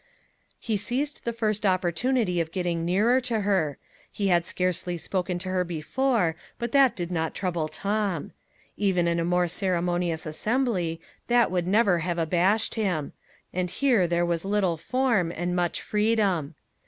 He 0.59 0.77
seized 0.77 1.25
the 1.25 1.31
first 1.31 1.63
opportunity 1.63 2.41
of 2.41 2.51
getting 2.51 2.83
nearer 2.83 3.21
to 3.21 3.41
her. 3.41 3.77
He 4.11 4.29
had 4.29 4.47
scarcely 4.47 4.97
spoken 4.97 5.37
to 5.37 5.49
her 5.49 5.63
before, 5.63 6.35
but 6.57 6.71
that 6.71 6.95
did 6.95 7.11
not 7.11 7.35
trouble 7.35 7.67
Tom. 7.67 8.31
Even 8.77 9.07
in 9.07 9.19
a 9.19 9.23
more 9.23 9.47
ceremonious 9.47 10.25
assembly, 10.25 10.99
that 11.27 11.51
would 11.51 11.67
never 11.67 11.99
have 11.99 12.17
abashed 12.17 12.73
him; 12.73 13.13
and 13.53 13.69
here 13.69 14.07
there 14.07 14.25
was 14.25 14.43
little 14.43 14.75
form, 14.77 15.31
and 15.31 15.55
much 15.55 15.83
freedom. 15.83 16.55